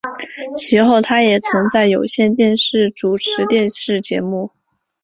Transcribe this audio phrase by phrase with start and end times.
[0.57, 4.49] 其后他也曾在有线电视主持电视节目。